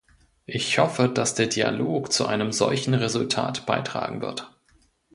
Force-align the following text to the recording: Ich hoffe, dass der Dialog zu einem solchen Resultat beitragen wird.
Ich 0.47 0.79
hoffe, 0.79 1.09
dass 1.09 1.35
der 1.35 1.45
Dialog 1.45 2.11
zu 2.11 2.25
einem 2.25 2.51
solchen 2.51 2.95
Resultat 2.95 3.67
beitragen 3.67 4.19
wird. 4.19 4.49